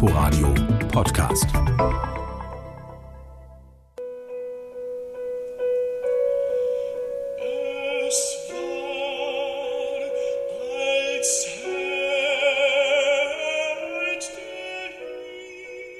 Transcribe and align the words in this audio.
Inforadio 0.00 0.54
Podcast. 0.92 1.48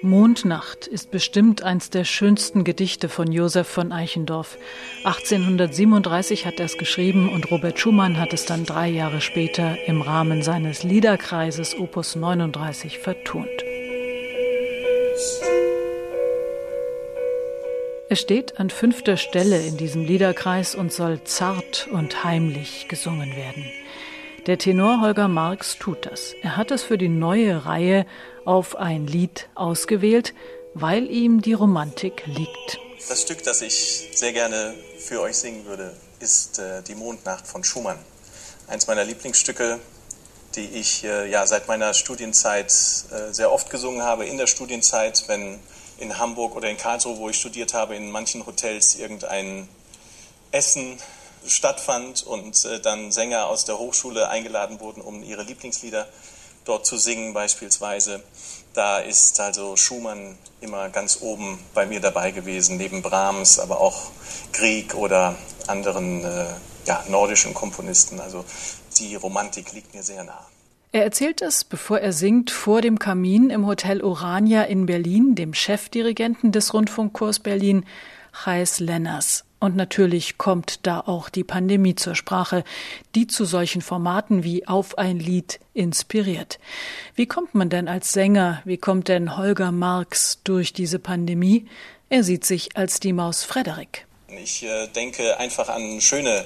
Mondnacht 0.00 0.86
ist 0.86 1.10
bestimmt 1.10 1.62
eins 1.62 1.90
der 1.90 2.04
schönsten 2.04 2.64
Gedichte 2.64 3.10
von 3.10 3.30
Josef 3.30 3.68
von 3.68 3.92
Eichendorff. 3.92 4.56
1837 5.04 6.46
hat 6.46 6.58
er 6.60 6.64
es 6.64 6.78
geschrieben 6.78 7.28
und 7.28 7.50
Robert 7.50 7.78
Schumann 7.78 8.18
hat 8.18 8.32
es 8.32 8.46
dann 8.46 8.64
drei 8.64 8.88
Jahre 8.88 9.20
später 9.20 9.76
im 9.86 10.00
Rahmen 10.00 10.42
seines 10.42 10.82
Liederkreises 10.82 11.78
Opus 11.78 12.16
39 12.16 12.98
vertont. 12.98 13.71
Es 18.12 18.20
steht 18.20 18.60
an 18.60 18.68
fünfter 18.68 19.16
Stelle 19.16 19.58
in 19.62 19.78
diesem 19.78 20.04
Liederkreis 20.04 20.74
und 20.74 20.92
soll 20.92 21.24
zart 21.24 21.88
und 21.90 22.24
heimlich 22.24 22.86
gesungen 22.88 23.34
werden. 23.36 23.64
Der 24.46 24.58
Tenor 24.58 25.00
Holger 25.00 25.28
Marx 25.28 25.78
tut 25.78 26.04
das. 26.04 26.34
Er 26.42 26.58
hat 26.58 26.72
es 26.72 26.82
für 26.82 26.98
die 26.98 27.08
neue 27.08 27.64
Reihe 27.64 28.04
auf 28.44 28.76
ein 28.76 29.06
Lied 29.06 29.48
ausgewählt, 29.54 30.34
weil 30.74 31.10
ihm 31.10 31.40
die 31.40 31.54
Romantik 31.54 32.24
liegt. 32.26 32.78
Das 33.08 33.22
Stück, 33.22 33.42
das 33.44 33.62
ich 33.62 34.10
sehr 34.12 34.34
gerne 34.34 34.74
für 34.98 35.22
euch 35.22 35.38
singen 35.38 35.64
würde, 35.64 35.94
ist 36.20 36.58
äh, 36.58 36.82
Die 36.82 36.94
Mondnacht 36.94 37.46
von 37.46 37.64
Schumann. 37.64 37.98
Eins 38.66 38.86
meiner 38.88 39.04
Lieblingsstücke, 39.04 39.78
die 40.54 40.66
ich 40.66 41.02
äh, 41.04 41.30
ja 41.30 41.46
seit 41.46 41.66
meiner 41.66 41.94
Studienzeit 41.94 42.66
äh, 42.66 43.32
sehr 43.32 43.50
oft 43.50 43.70
gesungen 43.70 44.02
habe. 44.02 44.26
In 44.26 44.36
der 44.36 44.48
Studienzeit, 44.48 45.24
wenn 45.28 45.60
in 46.02 46.18
Hamburg 46.18 46.56
oder 46.56 46.68
in 46.68 46.76
Karlsruhe, 46.76 47.16
wo 47.18 47.28
ich 47.28 47.36
studiert 47.38 47.74
habe, 47.74 47.94
in 47.94 48.10
manchen 48.10 48.44
Hotels 48.44 48.96
irgendein 48.96 49.68
Essen 50.50 50.98
stattfand 51.46 52.24
und 52.24 52.64
äh, 52.64 52.80
dann 52.80 53.12
Sänger 53.12 53.46
aus 53.46 53.64
der 53.64 53.78
Hochschule 53.78 54.28
eingeladen 54.28 54.80
wurden, 54.80 55.00
um 55.00 55.22
ihre 55.22 55.42
Lieblingslieder 55.42 56.08
dort 56.64 56.86
zu 56.86 56.96
singen 56.96 57.32
beispielsweise. 57.34 58.22
Da 58.74 58.98
ist 58.98 59.38
also 59.40 59.76
Schumann 59.76 60.38
immer 60.60 60.88
ganz 60.88 61.18
oben 61.20 61.58
bei 61.74 61.86
mir 61.86 62.00
dabei 62.00 62.30
gewesen, 62.30 62.76
neben 62.76 63.02
Brahms, 63.02 63.58
aber 63.58 63.80
auch 63.80 64.10
Grieg 64.52 64.94
oder 64.94 65.36
anderen 65.66 66.24
äh, 66.24 66.46
ja, 66.86 67.04
nordischen 67.08 67.54
Komponisten. 67.54 68.20
Also 68.20 68.44
die 68.98 69.14
Romantik 69.14 69.72
liegt 69.72 69.94
mir 69.94 70.02
sehr 70.02 70.24
nah. 70.24 70.46
Er 70.94 71.04
erzählt 71.04 71.40
es, 71.40 71.64
bevor 71.64 72.00
er 72.00 72.12
singt, 72.12 72.50
vor 72.50 72.82
dem 72.82 72.98
Kamin 72.98 73.48
im 73.48 73.66
Hotel 73.66 74.02
Orania 74.02 74.64
in 74.64 74.84
Berlin, 74.84 75.34
dem 75.34 75.54
Chefdirigenten 75.54 76.52
des 76.52 76.74
Rundfunkchors 76.74 77.38
Berlin, 77.38 77.86
Chais 78.44 78.78
Lenners. 78.78 79.44
Und 79.58 79.74
natürlich 79.74 80.36
kommt 80.36 80.86
da 80.86 81.00
auch 81.00 81.30
die 81.30 81.44
Pandemie 81.44 81.94
zur 81.94 82.14
Sprache, 82.14 82.62
die 83.14 83.26
zu 83.26 83.46
solchen 83.46 83.80
Formaten 83.80 84.44
wie 84.44 84.68
Auf 84.68 84.98
ein 84.98 85.18
Lied 85.18 85.60
inspiriert. 85.72 86.58
Wie 87.14 87.26
kommt 87.26 87.54
man 87.54 87.70
denn 87.70 87.88
als 87.88 88.12
Sänger, 88.12 88.60
wie 88.66 88.76
kommt 88.76 89.08
denn 89.08 89.38
Holger 89.38 89.72
Marx 89.72 90.40
durch 90.44 90.74
diese 90.74 90.98
Pandemie? 90.98 91.68
Er 92.10 92.22
sieht 92.22 92.44
sich 92.44 92.76
als 92.76 93.00
die 93.00 93.14
Maus 93.14 93.44
Frederik. 93.44 94.06
Ich 94.28 94.62
äh, 94.64 94.88
denke 94.88 95.38
einfach 95.38 95.70
an 95.70 96.02
schöne 96.02 96.44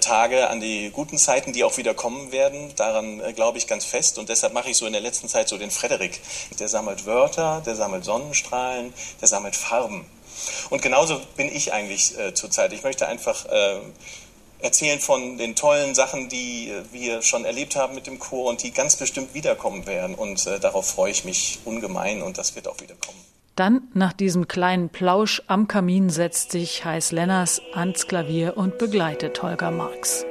Tage, 0.00 0.48
an 0.48 0.60
die 0.60 0.90
guten 0.90 1.18
Zeiten, 1.18 1.52
die 1.52 1.64
auch 1.64 1.76
wieder 1.76 1.94
kommen 1.94 2.32
werden. 2.32 2.72
Daran 2.76 3.20
äh, 3.20 3.32
glaube 3.32 3.58
ich 3.58 3.66
ganz 3.66 3.84
fest. 3.84 4.18
Und 4.18 4.28
deshalb 4.28 4.52
mache 4.52 4.70
ich 4.70 4.76
so 4.76 4.86
in 4.86 4.92
der 4.92 5.02
letzten 5.02 5.28
Zeit 5.28 5.48
so 5.48 5.58
den 5.58 5.70
Frederik. 5.70 6.20
Der 6.58 6.68
sammelt 6.68 7.06
Wörter, 7.06 7.62
der 7.64 7.76
sammelt 7.76 8.04
Sonnenstrahlen, 8.04 8.92
der 9.20 9.28
sammelt 9.28 9.56
Farben. 9.56 10.06
Und 10.70 10.82
genauso 10.82 11.20
bin 11.36 11.54
ich 11.54 11.72
eigentlich 11.72 12.18
äh, 12.18 12.34
zurzeit. 12.34 12.72
Ich 12.72 12.82
möchte 12.82 13.06
einfach 13.08 13.46
äh, 13.46 13.80
erzählen 14.60 15.00
von 15.00 15.38
den 15.38 15.54
tollen 15.54 15.94
Sachen, 15.94 16.28
die 16.28 16.70
äh, 16.70 16.82
wir 16.92 17.22
schon 17.22 17.44
erlebt 17.44 17.76
haben 17.76 17.94
mit 17.94 18.06
dem 18.06 18.18
Chor 18.18 18.48
und 18.48 18.62
die 18.62 18.72
ganz 18.72 18.96
bestimmt 18.96 19.34
wiederkommen 19.34 19.86
werden. 19.86 20.14
Und 20.14 20.46
äh, 20.46 20.60
darauf 20.60 20.88
freue 20.88 21.10
ich 21.10 21.24
mich 21.24 21.58
ungemein 21.64 22.22
und 22.22 22.38
das 22.38 22.54
wird 22.54 22.68
auch 22.68 22.80
wiederkommen. 22.80 23.35
Dann, 23.56 23.88
nach 23.94 24.12
diesem 24.12 24.48
kleinen 24.48 24.90
Plausch 24.90 25.42
am 25.46 25.66
Kamin, 25.66 26.10
setzt 26.10 26.52
sich 26.52 26.84
Heiß 26.84 27.12
Lenners 27.12 27.62
ans 27.72 28.06
Klavier 28.06 28.58
und 28.58 28.76
begleitet 28.76 29.42
Holger 29.42 29.70
Marx. 29.70 30.26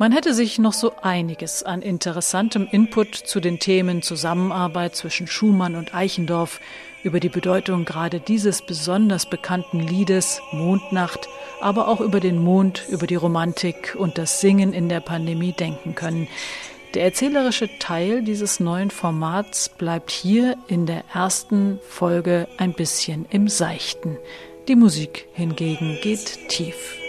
Man 0.00 0.12
hätte 0.12 0.32
sich 0.32 0.58
noch 0.58 0.72
so 0.72 0.94
einiges 1.02 1.62
an 1.62 1.82
interessantem 1.82 2.66
Input 2.70 3.14
zu 3.14 3.38
den 3.38 3.58
Themen 3.58 4.00
Zusammenarbeit 4.00 4.96
zwischen 4.96 5.26
Schumann 5.26 5.76
und 5.76 5.94
Eichendorff, 5.94 6.58
über 7.02 7.20
die 7.20 7.28
Bedeutung 7.28 7.84
gerade 7.84 8.18
dieses 8.18 8.62
besonders 8.62 9.26
bekannten 9.26 9.78
Liedes 9.78 10.40
Mondnacht, 10.52 11.28
aber 11.60 11.86
auch 11.86 12.00
über 12.00 12.18
den 12.18 12.38
Mond, 12.38 12.86
über 12.88 13.06
die 13.06 13.14
Romantik 13.14 13.94
und 13.94 14.16
das 14.16 14.40
Singen 14.40 14.72
in 14.72 14.88
der 14.88 15.00
Pandemie 15.00 15.52
denken 15.52 15.94
können. 15.94 16.28
Der 16.94 17.04
erzählerische 17.04 17.68
Teil 17.78 18.22
dieses 18.22 18.58
neuen 18.58 18.90
Formats 18.90 19.68
bleibt 19.68 20.10
hier 20.10 20.56
in 20.66 20.86
der 20.86 21.04
ersten 21.12 21.78
Folge 21.86 22.48
ein 22.56 22.72
bisschen 22.72 23.26
im 23.28 23.48
Seichten. 23.48 24.16
Die 24.66 24.76
Musik 24.76 25.28
hingegen 25.34 25.98
geht 26.00 26.48
tief. 26.48 26.99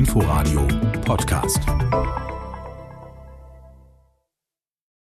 Inforadio 0.00 0.66
Podcast. 1.04 2.29